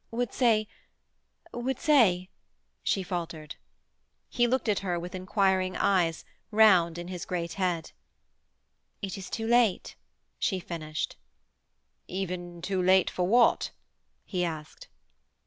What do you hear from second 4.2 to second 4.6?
He